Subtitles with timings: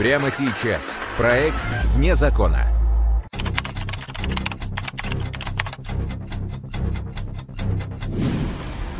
[0.00, 0.98] Прямо сейчас.
[1.18, 1.58] Проект
[1.92, 2.66] «Вне закона».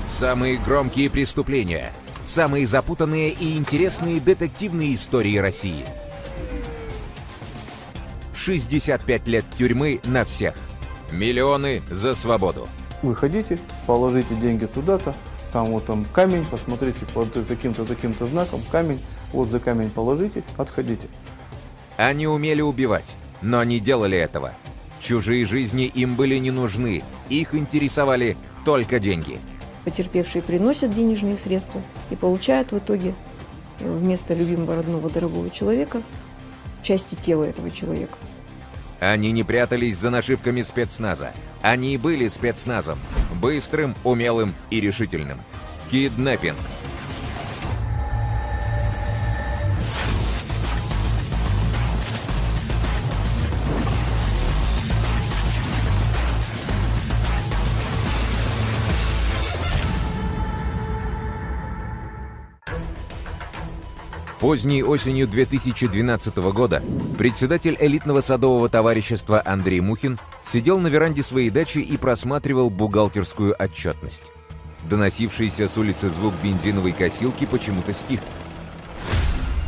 [0.07, 1.95] Самые громкие преступления.
[2.27, 5.87] Самые запутанные и интересные детективные истории России.
[8.35, 10.53] 65 лет тюрьмы на всех.
[11.11, 12.69] Миллионы за свободу.
[13.01, 15.15] Вы хотите, положите деньги туда-то,
[15.51, 19.01] там вот там камень, посмотрите под таким-то, таким-то знаком, камень,
[19.33, 21.09] вот за камень положите, отходите.
[21.97, 24.53] Они умели убивать, но не делали этого.
[25.01, 29.39] Чужие жизни им были не нужны, их интересовали только деньги.
[29.85, 33.15] Потерпевшие приносят денежные средства и получают в итоге
[33.81, 36.03] э, вместо любимого родного дорогого человека
[36.83, 38.17] части тела этого человека.
[39.01, 41.33] Они не прятались за нашивками спецназа.
[41.63, 42.99] Они были спецназом.
[43.41, 45.41] Быстрым, умелым и решительным.
[45.91, 46.59] Киднеппинг.
[64.51, 66.83] Поздней осенью 2012 года
[67.17, 74.33] председатель элитного садового товарищества Андрей Мухин сидел на веранде своей дачи и просматривал бухгалтерскую отчетность.
[74.89, 78.19] Доносившийся с улицы звук бензиновой косилки почему-то стих.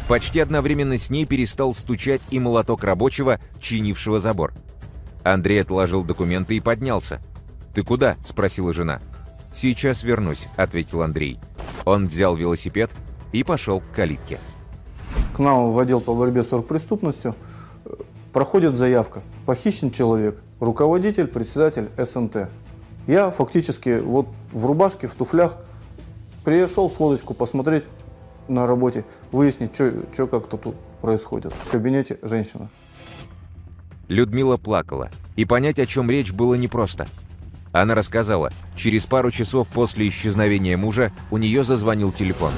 [0.09, 4.53] Почти одновременно с ней перестал стучать и молоток рабочего, чинившего забор.
[5.23, 7.23] Андрей отложил документы и поднялся.
[7.73, 9.01] «Ты куда?»– спросила жена.
[9.55, 11.39] «Сейчас вернусь»,– ответил Андрей.
[11.85, 12.91] Он взял велосипед
[13.31, 14.41] и пошел к калитке
[15.35, 17.35] к нам в отдел по борьбе с оргпреступностью
[18.33, 19.23] проходит заявка.
[19.47, 22.49] Похищен человек, руководитель, председатель СНТ.
[23.07, 25.57] Я фактически вот в рубашке, в туфлях
[26.45, 27.85] пришел с лодочку посмотреть
[28.49, 31.53] на работе, выяснить, что как-то тут происходит.
[31.53, 32.69] В кабинете женщина.
[34.09, 37.09] Людмила плакала, и понять, о чем речь, было непросто.
[37.73, 42.53] Она рассказала, через пару часов после исчезновения мужа у нее зазвонил телефон.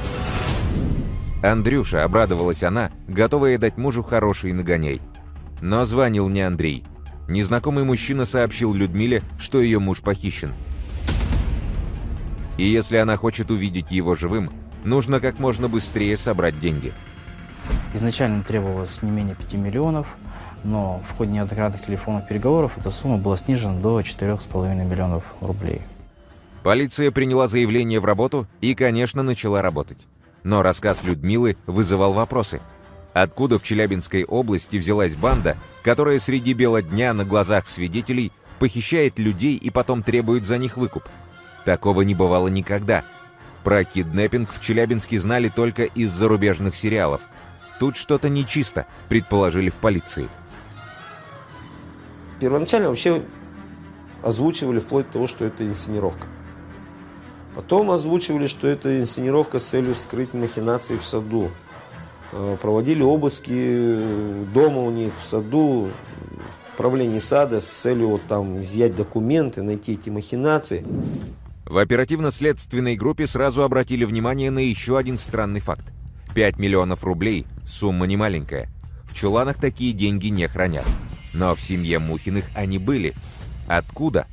[1.45, 5.03] Андрюша, обрадовалась она, готовая дать мужу хороший нагоняй.
[5.61, 6.85] Но звонил не Андрей.
[7.29, 10.55] Незнакомый мужчина сообщил Людмиле, что ее муж похищен.
[12.57, 14.53] И если она хочет увидеть его живым,
[14.85, 16.93] нужно как можно быстрее собрать деньги.
[17.93, 20.07] Изначально требовалось не менее 5 миллионов,
[20.65, 25.83] но в ходе неоднократных телефонных переговоров эта сумма была снижена до 4,5 миллионов рублей.
[26.63, 29.99] Полиция приняла заявление в работу и, конечно, начала работать.
[30.45, 32.61] Но рассказ Людмилы вызывал вопросы.
[33.15, 39.57] Откуда в Челябинской области взялась банда, которая среди бела дня на глазах свидетелей похищает людей
[39.57, 41.05] и потом требует за них выкуп?
[41.65, 43.05] Такого не бывало никогда.
[43.63, 47.23] Про киднеппинг в Челябинске знали только из зарубежных сериалов.
[47.81, 50.29] Тут что-то нечисто, предположили в полиции.
[52.41, 53.23] Первоначально вообще
[54.23, 56.27] озвучивали вплоть до того, что это инсценировка.
[57.55, 61.51] Потом озвучивали, что это инсценировка с целью скрыть махинации в саду.
[62.33, 63.97] Э, проводили обыски
[64.53, 69.93] дома у них в саду, в правлении сада с целью вот там изъять документы, найти
[69.93, 70.85] эти махинации.
[71.65, 75.87] В оперативно-следственной группе сразу обратили внимание на еще один странный факт.
[76.35, 78.69] 5 миллионов рублей– сумма немаленькая.
[79.05, 80.87] В чуланах такие деньги не хранят.
[81.33, 83.15] Но в семье Мухиных они были.
[83.69, 84.27] Откуда?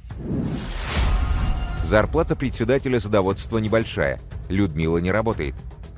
[1.92, 5.56] Зарплата председателя садоводства небольшая, Людмила не работает.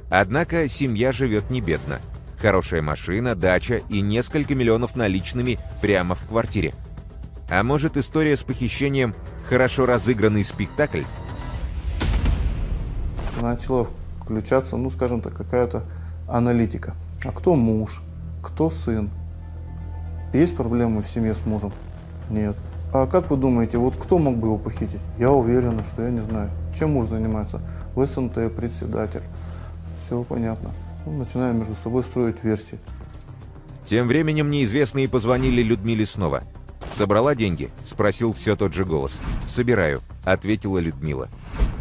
[0.09, 2.00] Однако семья живет не бедно.
[2.40, 6.74] Хорошая машина, дача и несколько миллионов наличными прямо в квартире.
[7.48, 9.14] А может история с похищением–
[9.48, 11.04] хорошо разыгранный спектакль?
[13.40, 13.86] Начала
[14.20, 15.84] включаться, ну скажем так, какая-то
[16.28, 16.96] аналитика.
[17.24, 18.02] А кто муж?
[18.42, 19.12] Кто сын?
[20.34, 21.72] Есть проблемы в семье с мужем?
[22.31, 22.56] Нет.
[22.94, 25.02] А как вы думаете, вот кто мог бы его похитить?
[25.18, 26.52] Я уверена, что я не знаю.
[26.78, 27.59] Чем муж занимается?
[27.96, 29.24] В СНТ, председатель.
[30.06, 30.70] Все понятно.
[31.08, 32.78] Ну, начинаем между собой строить версии.
[33.84, 36.44] Тем временем неизвестные позвонили Людмиле снова.
[36.92, 39.19] «Собрала деньги?»– спросил все тот же голос.
[39.48, 41.30] «Собираю»,– ответила Людмила.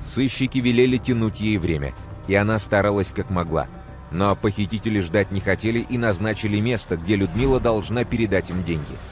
[0.06, 1.92] Сыщики велели тянуть ей время,
[2.26, 3.66] и она старалась как могла.
[4.10, 8.96] Но похитители ждать не хотели и назначили место, где Людмила должна передать им деньги–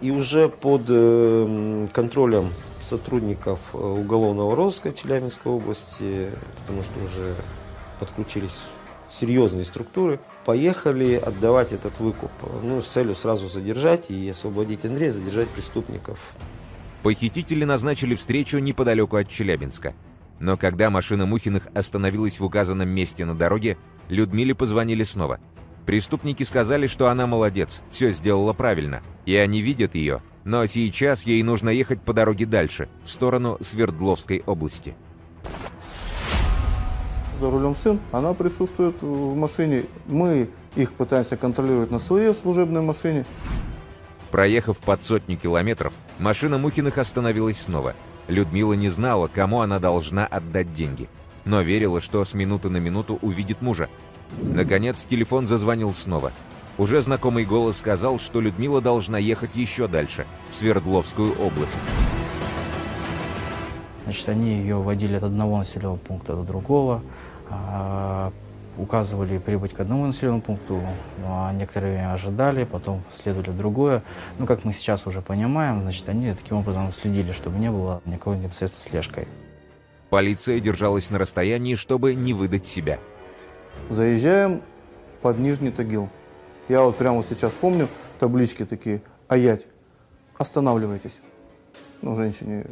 [0.00, 7.34] и уже под э, контролем сотрудников э, уголовного розыска Челябинской области, потому что уже
[7.98, 8.58] подключились
[9.08, 12.30] серьезные структуры, поехали отдавать этот выкуп,
[12.62, 16.18] ну, с целью сразу задержать и освободить Андрея, задержать преступников.
[17.02, 19.94] Похитители назначили встречу неподалеку от Челябинска.
[20.38, 23.78] Но когда машина Мухиных остановилась в указанном месте на дороге,
[24.08, 25.40] Людмиле позвонили снова.
[25.86, 31.42] Преступники сказали, что она молодец, все сделала правильно, и они видят ее, но сейчас ей
[31.44, 34.96] нужно ехать по дороге дальше, в сторону Свердловской области.
[37.40, 39.84] За рулем сын, она присутствует в машине.
[40.06, 43.24] Мы их пытаемся контролировать на своей служебной машине.
[44.32, 47.94] Проехав под сотню километров, машина Мухиных остановилась снова.
[48.26, 51.08] Людмила не знала, кому она должна отдать деньги,
[51.44, 53.88] но верила, что с минуты на минуту увидит мужа.
[54.42, 56.32] Наконец телефон зазвонил снова.
[56.78, 61.78] Уже знакомый голос сказал, что Людмила должна ехать еще дальше, в Свердловскую область.
[64.04, 67.02] Значит, они ее водили от одного населенного пункта до другого,
[67.48, 68.30] а,
[68.78, 70.80] указывали прибыть к одному населенному пункту,
[71.24, 74.02] а некоторые ожидали, потом следовали другое.
[74.38, 78.36] Ну, как мы сейчас уже понимаем, значит, они таким образом следили, чтобы не было никакой
[78.36, 79.26] непосредственно слежкой.
[80.10, 82.98] Полиция держалась на расстоянии, чтобы не выдать себя.
[83.90, 84.62] Заезжаем
[85.22, 86.08] под Нижний Тагил.
[86.68, 87.88] Я вот прямо сейчас помню
[88.18, 89.66] таблички такие «Аять,
[90.36, 91.20] останавливайтесь».
[92.02, 92.66] Ну, женщине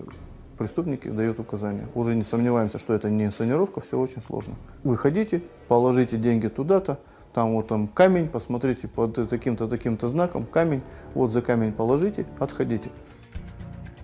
[0.58, 1.88] преступники дают указания.
[1.94, 4.54] Уже не сомневаемся, что это не инсценировка, все очень сложно.
[4.82, 6.98] Выходите, положите деньги туда-то,
[7.32, 10.82] там вот там камень, посмотрите под таким-то, таким-то знаком, камень,
[11.14, 12.90] вот за камень положите, отходите.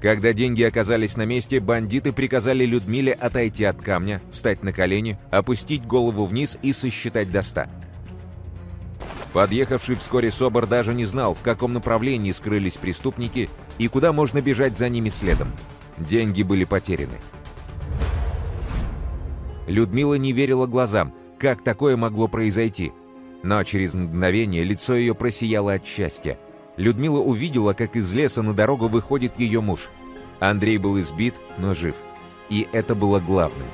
[0.00, 5.86] Когда деньги оказались на месте, бандиты приказали Людмиле отойти от камня, встать на колени, опустить
[5.86, 7.68] голову вниз и сосчитать до ста.
[9.34, 13.48] Подъехавший вскоре Собор даже не знал, в каком направлении скрылись преступники
[13.78, 15.52] и куда можно бежать за ними следом.
[15.98, 17.18] Деньги были потеряны.
[19.68, 22.92] Людмила не верила глазам, как такое могло произойти.
[23.42, 26.38] Но через мгновение лицо ее просияло от счастья.
[26.76, 29.88] Людмила увидела, как из леса на дорогу выходит ее муж.
[30.38, 31.96] Андрей был избит, но жив.
[32.48, 33.66] И это было главным.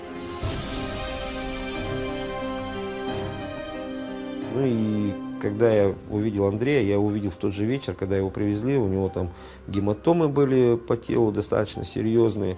[4.55, 8.77] Ну и когда я увидел Андрея, я увидел в тот же вечер, когда его привезли,
[8.77, 9.31] у него там
[9.69, 12.57] гематомы были по телу достаточно серьезные,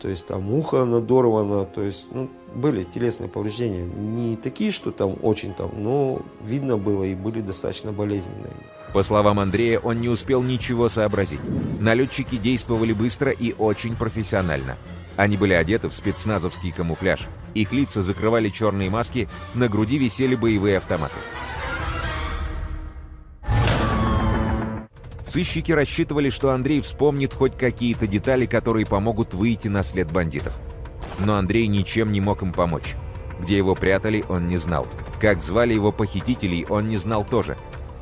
[0.00, 5.16] то есть там ухо надорвано, то есть ну, были телесные повреждения, не такие, что там
[5.22, 8.52] очень там, но видно было и были достаточно болезненные.
[8.92, 11.40] По словам Андрея, он не успел ничего сообразить.
[11.80, 14.76] Налетчики действовали быстро и очень профессионально.
[15.16, 17.26] Они были одеты в спецназовский камуфляж.
[17.54, 21.16] Их лица закрывали черные маски, на груди висели боевые автоматы.
[25.26, 30.58] Сыщики рассчитывали, что Андрей вспомнит хоть какие-то детали, которые помогут выйти на след бандитов.
[31.18, 32.94] Но Андрей ничем не мог им помочь.
[33.38, 34.86] Где его прятали, он не знал.
[35.20, 37.58] Как звали его похитителей, он не знал тоже.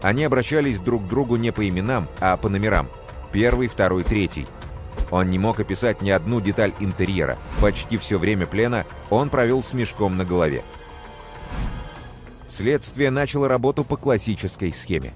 [0.07, 2.89] Они обращались друг к другу не по именам, а по номерам.
[3.33, 4.47] Первый, второй, третий.
[5.11, 7.39] Он не мог описать ни одну деталь интерьера.
[7.61, 10.63] Почти все время плена он провел с мешком на голове.
[12.47, 15.13] Следствие начало работу по классической схеме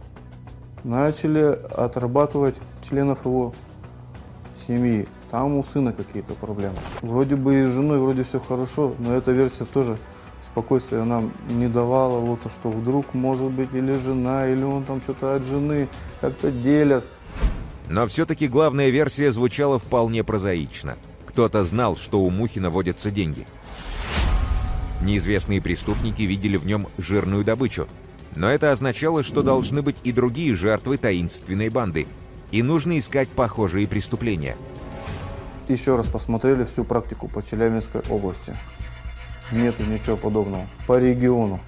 [0.83, 3.55] начали отрабатывать членов его
[4.67, 5.07] семьи.
[5.31, 6.75] Там у сына какие-то проблемы.
[7.03, 9.99] Вроде бы и с женой вроде все хорошо, но эта версия тоже
[10.52, 12.19] спокойствия нам не давала.
[12.19, 15.88] Вот что вдруг может быть или жена, или он там что-то от жены
[16.20, 17.05] как-то делят.
[17.88, 20.97] Но все-таки главная версия звучала вполне прозаично.
[21.26, 23.47] Кто-то знал, что у Мухина водятся деньги.
[25.02, 27.88] Неизвестные преступники видели в нем жирную добычу,
[28.37, 32.06] но это означало, что должны быть и другие жертвы таинственной банды,
[32.53, 34.56] и нужно искать похожие преступления.
[35.69, 38.56] Еще раз посмотрели всю практику по Челябинской области.
[39.53, 40.67] Нету ничего подобного.
[40.87, 41.61] По региону.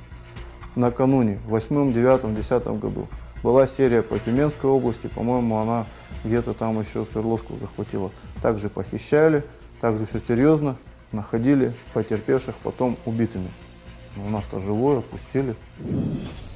[0.76, 3.08] Накануне, в 8, 9, 10 году,
[3.42, 5.86] была серия по Тюменской области, по-моему, она
[6.24, 8.10] где-то там еще Свердловскую захватила.
[8.40, 9.44] Также похищали,
[9.80, 10.76] также все серьезно,
[11.10, 13.50] находили потерпевших потом убитыми.
[14.16, 15.56] У нас-то живое, пустили.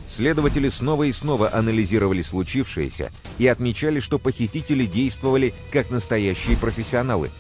[0.07, 7.31] Следователи снова и снова анализировали случившееся и отмечали, что похитители действовали как настоящие профессионалы.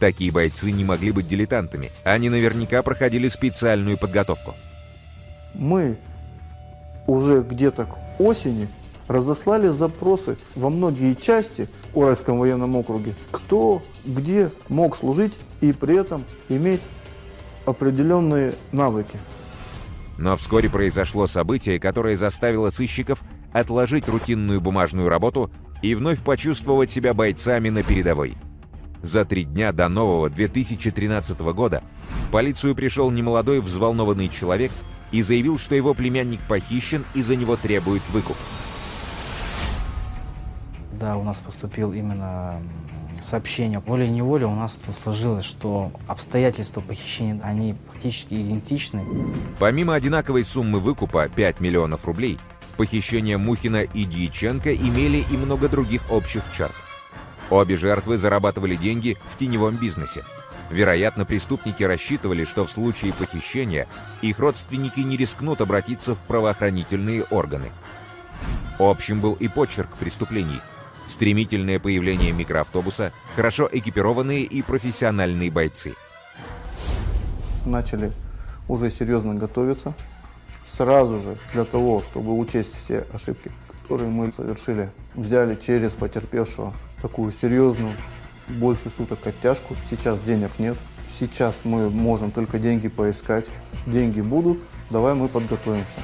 [0.00, 1.90] Такие бойцы не могли быть дилетантами.
[2.04, 4.54] Они наверняка проходили специальную подготовку.
[5.52, 5.98] Мы
[7.06, 8.66] уже где-то к осени
[9.08, 16.24] разослали запросы во многие части Уральском военном округе, кто где мог служить и при этом
[16.48, 16.80] иметь
[17.66, 19.18] определенные навыки.
[20.16, 25.50] Но вскоре произошло событие, которое заставило сыщиков отложить рутинную бумажную работу
[25.82, 28.36] и вновь почувствовать себя бойцами на передовой.
[29.02, 31.82] За три дня до нового 2013 года
[32.26, 34.70] в полицию пришел немолодой взволнованный человек
[35.10, 38.36] и заявил, что его племянник похищен и за него требует выкуп.
[40.92, 42.62] Да, у нас поступил именно
[43.22, 43.80] сообщение.
[43.80, 49.04] Волей-неволей у нас тут сложилось, что обстоятельства похищения, они практически идентичны.
[49.58, 52.38] Помимо одинаковой суммы выкупа 5 миллионов рублей,
[52.76, 56.72] Похищения Мухина и Дьяченко имели и много других общих черт.
[57.50, 60.24] Обе жертвы зарабатывали деньги в теневом бизнесе.
[60.70, 63.88] Вероятно, преступники рассчитывали, что в случае похищения
[64.22, 67.72] их родственники не рискнут обратиться в правоохранительные органы.
[68.78, 70.60] Общим был и почерк преступлений.
[71.08, 75.96] Стремительное появление микроавтобуса, хорошо экипированные и профессиональные бойцы.
[77.66, 78.12] Начали
[78.68, 79.92] уже серьезно готовиться.
[80.64, 83.50] Сразу же для того, чтобы учесть все ошибки,
[83.82, 87.94] которые мы совершили, взяли через потерпевшего такую серьезную
[88.48, 89.76] больше суток оттяжку.
[89.88, 90.76] Сейчас денег нет.
[91.18, 93.46] Сейчас мы можем только деньги поискать.
[93.86, 94.58] Деньги будут,
[94.90, 96.00] давай мы подготовимся.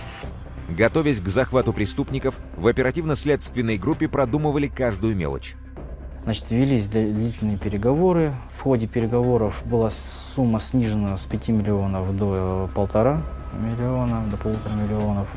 [0.69, 5.55] Готовясь к захвату преступников, в оперативно-следственной группе продумывали каждую мелочь.
[6.25, 8.33] Значит, велись длительные переговоры.
[8.51, 13.23] В ходе переговоров была сумма снижена с 5 миллионов до полтора
[13.53, 15.29] миллиона, до полутора миллионов.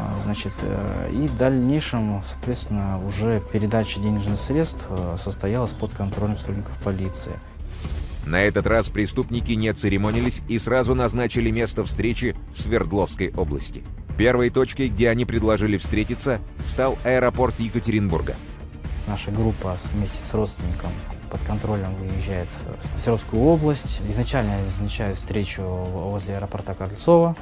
[0.00, 6.38] А, значит, э, и в дальнейшем, соответственно, уже передача денежных средств э, состоялась под контролем
[6.38, 7.32] сотрудников полиции.
[8.24, 13.82] На этот раз преступники не церемонились и сразу назначили место встречи в Свердловской области.
[14.16, 18.36] Первой точкой, где они предложили встретиться, стал аэропорт Екатеринбурга.
[19.06, 20.90] Наша группа вместе с родственником
[21.30, 22.48] под контролем выезжает
[22.94, 24.00] в Свердловскую область.
[24.08, 27.36] Изначально назначают встречу возле аэропорта Кольцова.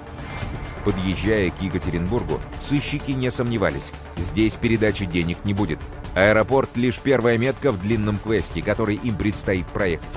[0.89, 3.93] Подъезжая к Екатеринбургу, сыщики не сомневались.
[4.17, 5.79] Здесь передачи денег не будет.
[6.15, 10.09] Аэропорт— лишь первая метка в длинном квесте, который им предстоит проехать.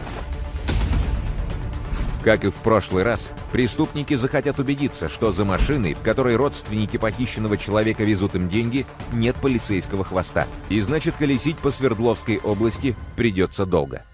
[2.23, 7.57] Как и в прошлый раз, преступники захотят убедиться, что за машиной, в которой родственники похищенного
[7.57, 10.47] человека везут им деньги, нет полицейского хвоста.
[10.69, 14.05] И значит, колесить по Свердловской области придется долго.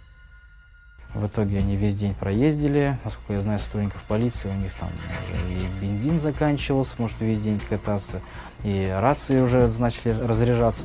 [1.18, 3.00] В итоге они весь день проездили.
[3.04, 7.60] Насколько я знаю сотрудников полиции, у них там уже и бензин заканчивался, может весь день
[7.68, 8.22] кататься,
[8.64, 10.84] и рации уже начали разряжаться.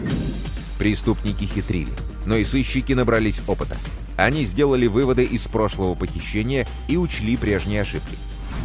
[0.79, 1.93] Преступники хитрили,
[2.25, 3.77] но и сыщики набрались опыта.
[4.17, 8.17] Они сделали выводы из прошлого похищения и учли прежние ошибки.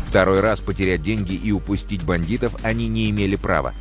[0.06, 3.74] Второй раз потерять деньги и упустить бандитов они не имели права.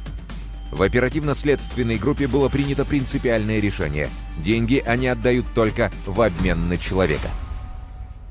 [0.73, 4.09] В оперативно-следственной группе было принято принципиальное решение.
[4.39, 7.29] Деньги они отдают только в обмен на человека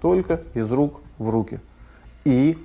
[0.06, 1.60] только из рук в руки.
[2.26, 2.60] И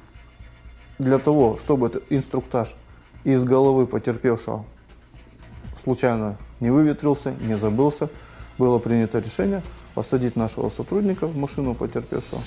[0.98, 2.76] для того, чтобы этот инструктаж
[3.24, 4.66] из головы потерпевшего
[5.82, 8.10] случайно не выветрился, не забылся,
[8.58, 9.62] было принято решение
[9.94, 12.42] посадить нашего сотрудника в машину потерпевшего.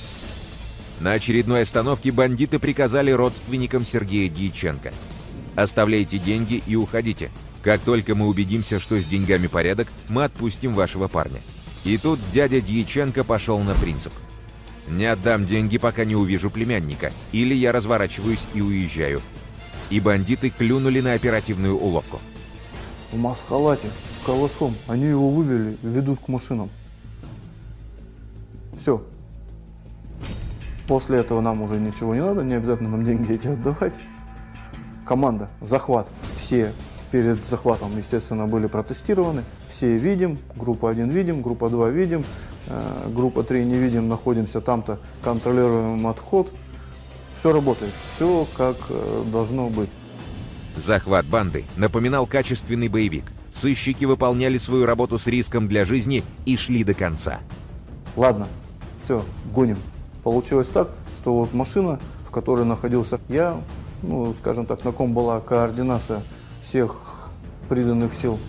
[1.00, 4.94] На очередной остановке бандиты приказали родственникам Сергея Дьяченко.
[5.56, 7.32] «Оставляйте деньги и уходите.
[7.64, 11.42] Как только мы убедимся, что с деньгами порядок, мы отпустим вашего парня».
[11.84, 14.14] И тут дядя Дьяченко пошел на принцип–
[14.88, 19.22] не отдам деньги, пока не увижу племянника, или я разворачиваюсь и уезжаю.
[19.90, 22.20] И бандиты клюнули на оперативную уловку.
[23.12, 23.88] В масхалате,
[24.22, 24.76] с калашом.
[24.88, 26.70] Они его вывели, ведут к машинам.
[28.76, 29.04] Все.
[30.88, 33.94] После этого нам уже ничего не надо, не обязательно нам деньги эти отдавать.
[35.06, 36.10] Команда, захват.
[36.36, 36.74] Все
[37.14, 39.44] перед захватом, естественно, были протестированы.
[39.68, 42.24] Все видим, группа 1 видим, группа 2 видим,
[43.08, 46.52] группа 3 не видим, находимся там-то, контролируем отход.
[47.38, 49.90] Все работает, все как э, должно быть.
[50.78, 53.26] Захват банды напоминал качественный боевик.
[53.52, 57.40] Сыщики выполняли свою работу с риском для жизни и шли до конца.
[58.16, 58.48] Ладно,
[59.04, 59.78] все, гоним.
[60.24, 63.60] Получилось так, что вот машина, в которой находился я,
[64.02, 66.24] ну, скажем так, на ком была координация
[66.62, 67.02] всех
[67.68, 68.40] приданных сил,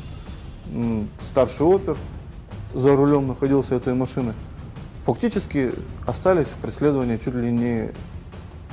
[1.30, 1.96] старший опер,
[2.74, 4.34] за рулем находился этой машины,
[5.04, 5.72] фактически
[6.06, 7.90] остались в преследовании чуть ли не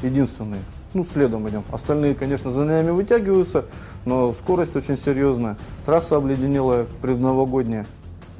[0.01, 0.61] единственные.
[0.93, 1.63] Ну, следом идем.
[1.71, 3.65] Остальные, конечно, за нами вытягиваются,
[4.05, 5.57] но скорость очень серьезная.
[5.85, 7.85] Трасса обледенелая, предновогодняя.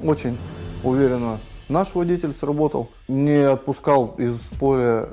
[0.02, 0.36] Очень
[0.84, 1.38] уверенно.
[1.68, 5.08] Наш водитель сработал, не отпускал из поля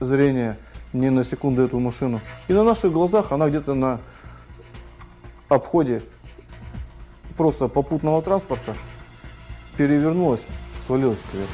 [0.00, 0.58] зрения
[0.92, 2.20] ни на секунду эту машину.
[2.48, 4.00] И на наших глазах она где-то на
[5.48, 6.02] обходе
[7.36, 8.74] просто попутного транспорта
[9.76, 10.42] перевернулась,
[10.86, 11.48] свалилась кверху.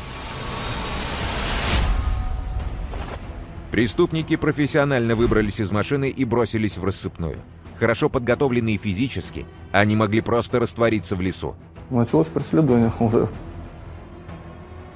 [3.70, 7.36] Преступники профессионально выбрались из машины и бросились в рассыпную.
[7.78, 11.54] Хорошо подготовленные физически, они могли просто раствориться в лесу.
[11.88, 13.28] Началось преследование уже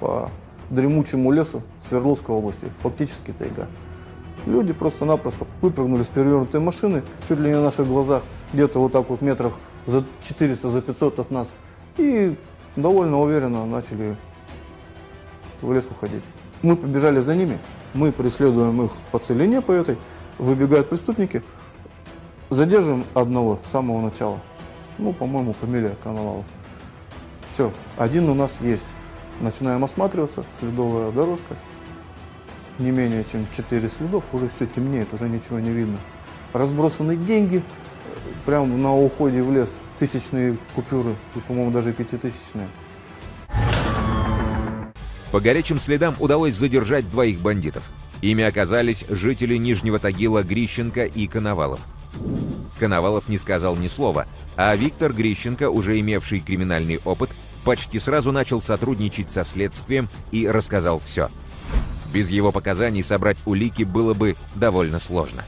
[0.01, 0.31] по
[0.71, 3.69] дремучему лесу Свердловской области, фактически тайга.
[4.45, 9.09] Люди просто-напросто выпрыгнули с перевернутой машины, чуть ли не на наших глазах, где-то вот так
[9.09, 9.55] вот метрах
[9.87, 11.49] за 400, за 500 от нас,
[11.97, 12.37] и
[12.77, 14.17] довольно уверенно начали
[15.63, 16.23] в лес уходить.
[16.63, 17.59] Мы побежали за ними,
[17.93, 19.99] мы преследуем их по целине по этой,
[20.39, 21.43] выбегают преступники,
[22.51, 24.39] Задерживаем одного с самого начала.
[24.99, 26.47] Ну, по-моему, фамилия Коновалов.
[27.49, 28.85] Все, один у нас есть.
[29.41, 31.57] Начинаем осматриваться, следовая дорожка.
[32.79, 35.97] Не менее чем 4 следов, уже все темнеет, уже ничего не видно.
[36.53, 37.63] Разбросаны деньги,
[38.45, 39.75] прямо на уходе в лес,
[40.07, 42.69] тысячные купюры, и, по-моему, даже пятитысячные.
[45.33, 47.91] По горячим следам удалось задержать двоих бандитов.
[48.21, 51.81] Ими оказались жители Нижнего Тагила Грищенко и Коновалов.
[52.79, 57.31] Коновалов не сказал ни слова, а Виктор Грищенко, уже имевший криминальный опыт,
[57.65, 61.31] почти сразу начал сотрудничать со следствием и рассказал все.
[62.13, 65.45] Без его показаний собрать улики было бы довольно сложно.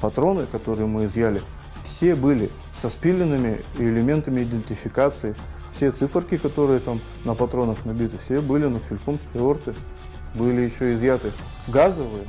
[0.00, 1.42] Патроны, которые мы изъяли,
[1.82, 5.34] все были со спиленными элементами идентификации.
[5.70, 9.74] Все циферки, которые там на патронах набиты, все были над фильком стерты.
[10.34, 11.32] Были еще изъяты
[11.68, 12.24] газовые,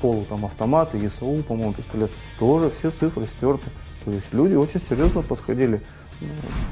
[0.00, 2.10] полу там автоматы, ЕСУ, по-моему, пистолет.
[2.38, 3.70] Тоже все цифры стерты.
[4.04, 5.82] То есть люди очень серьезно подходили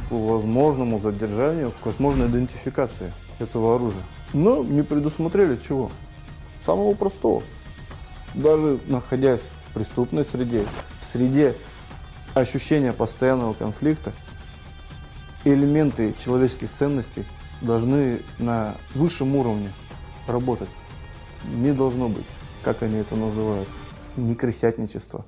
[0.08, 4.02] к возможному задержанию, к возможной идентификации этого оружия.
[4.32, 5.90] Но не предусмотрели чего?
[6.64, 7.42] Самого простого.
[8.34, 10.64] Даже находясь в преступной среде,
[11.00, 11.54] в среде
[12.38, 14.12] ощущения постоянного конфликта,
[15.44, 17.24] элементы человеческих ценностей
[17.60, 19.70] должны на высшем уровне
[20.26, 20.68] работать.
[21.44, 22.26] Не должно быть,
[22.62, 23.68] как они это называют,
[24.16, 25.24] ни крысятничества,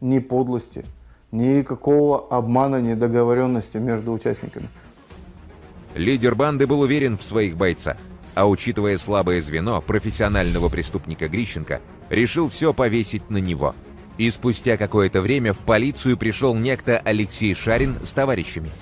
[0.00, 0.84] ни подлости,
[1.30, 4.68] никакого обмана, недоговоренности между участниками.
[5.94, 7.96] Лидер банды был уверен в своих бойцах,
[8.34, 13.74] а учитывая слабое звено профессионального преступника Грищенко, решил все повесить на него.
[14.18, 18.70] И спустя какое-то время в полицию пришел некто Алексей Шарин с товарищами–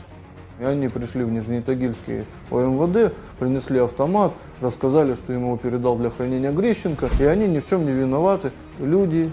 [0.62, 7.10] и они пришли в Нижнетагильский ОМВД, принесли автомат, рассказали, что ему передал для хранения Грищенко,
[7.18, 8.52] и они ни в чем не виноваты.
[8.78, 9.28] Люди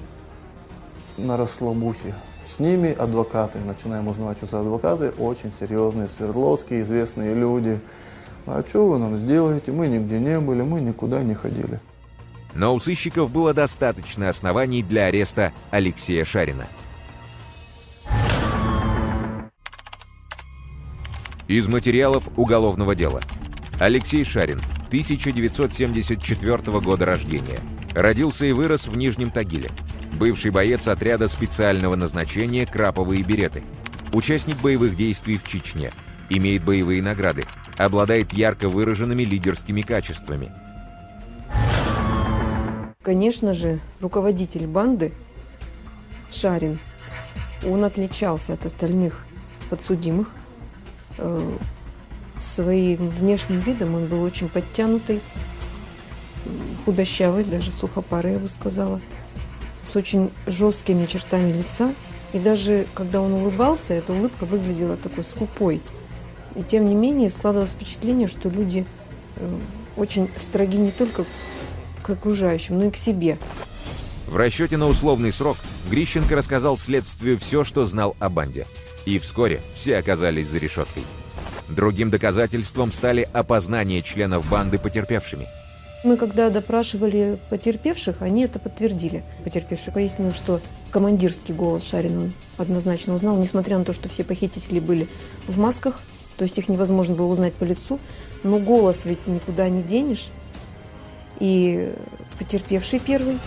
[1.17, 2.15] на расслабухе.
[2.47, 3.59] С ними адвокаты.
[3.59, 5.11] Начинаем узнавать, что за адвокаты.
[5.19, 7.79] Очень серьезные, Свердловские, известные люди.
[8.47, 9.71] А что вы нам сделаете?
[9.71, 11.79] Мы нигде не были, мы никуда не ходили.
[12.53, 16.67] Но у сыщиков было достаточно оснований для ареста Алексея Шарина.
[21.47, 23.21] Из материалов уголовного дела.
[23.79, 27.59] Алексей Шарин, 1974 года рождения.
[27.93, 29.71] Родился и вырос в Нижнем Тагиле.
[30.13, 33.63] Бывший боец отряда специального назначения «Краповые береты».
[34.13, 35.91] Участник боевых действий в Чечне.
[36.29, 37.45] Имеет боевые награды.
[37.77, 40.51] Обладает ярко выраженными лидерскими качествами.
[43.09, 45.13] Конечно же, руководитель банды
[46.29, 46.79] Шарин,
[47.65, 49.25] он отличался от остальных
[49.71, 50.35] подсудимых
[51.19, 51.57] Э,
[52.37, 55.21] своим внешним видом он был очень подтянутый,
[56.85, 59.01] худощавый, даже сухопарый, я бы сказала,
[59.83, 61.93] с очень жесткими чертами лица.
[62.31, 65.81] И даже когда он улыбался, эта улыбка выглядела такой скупой.
[66.55, 68.85] И тем не менее складывалось впечатление, что люди
[69.35, 69.59] э,
[69.97, 71.25] очень строги не только
[72.15, 73.37] к окружающим, но и к себе.
[74.27, 75.57] В расчете на условный срок
[75.89, 78.67] Грищенко рассказал следствию все, что знал о банде.
[79.05, 81.03] И вскоре все оказались за решеткой.
[81.67, 85.47] Другим доказательством стали опознания членов банды потерпевшими.
[86.03, 89.23] Мы когда допрашивали потерпевших, они это подтвердили.
[89.43, 94.79] Потерпевший пояснил, что командирский голос Шарина он однозначно узнал, несмотря на то, что все похитители
[94.79, 95.09] были
[95.47, 95.99] в масках,
[96.37, 97.99] то есть их невозможно было узнать по лицу,
[98.43, 100.29] но голос ведь никуда не денешь.
[101.39, 101.93] И
[102.37, 103.39] потерпевший первый,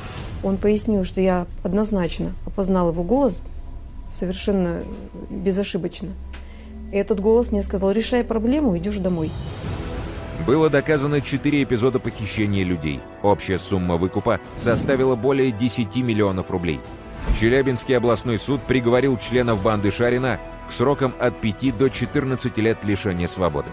[0.43, 3.41] он пояснил, что я однозначно опознал его голос
[4.11, 4.83] совершенно
[5.31, 6.09] безошибочно.
[6.93, 9.31] И этот голос мне сказал, решай проблему, идешь домой.
[10.47, 13.01] Было доказано 4 эпизода похищения людей.
[13.23, 16.81] Общая сумма выкупа составила более 10 миллионов рублей.
[17.39, 23.29] Челябинский областной суд приговорил членов банды Шарина к срокам от 5 до 14 лет лишения
[23.29, 23.71] свободы.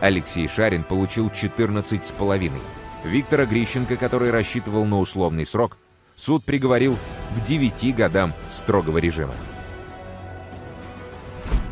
[0.00, 2.60] Алексей Шарин получил 14 с половиной.
[3.04, 5.78] Виктора Грищенко, который рассчитывал на условный срок,
[6.16, 6.96] суд приговорил
[7.36, 9.34] к 9 годам строгого режима.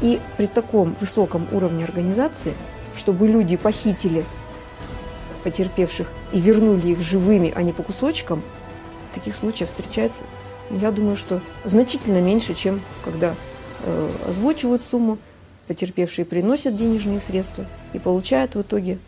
[0.01, 2.55] И при таком высоком уровне организации,
[2.95, 4.25] чтобы люди похитили
[5.45, 8.43] потерпевших и вернули их живыми, а не по кусочкам,
[9.13, 10.23] таких случаев встречается,
[10.71, 13.35] я думаю, что значительно меньше, чем когда
[13.85, 15.19] э, озвучивают сумму,
[15.67, 18.99] потерпевшие приносят денежные средства и получают в итоге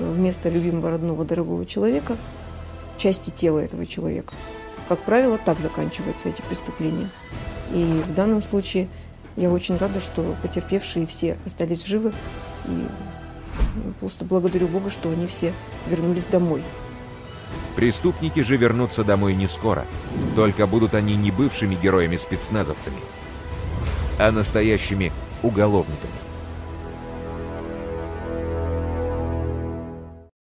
[0.00, 2.16] вместо любимого родного дорогого человека
[2.96, 4.34] части тела этого человека.
[4.88, 7.08] Как правило, так заканчиваются эти преступления.
[7.72, 8.88] И в данном случае
[9.36, 12.12] я очень рада, что потерпевшие все остались живы.
[12.66, 12.86] И
[14.00, 15.52] просто благодарю Бога, что они все
[15.86, 16.62] вернулись домой.
[17.76, 19.86] Преступники же вернутся домой не скоро.
[20.36, 22.98] Только будут они не бывшими героями-спецназовцами,
[24.18, 26.19] а настоящими уголовниками.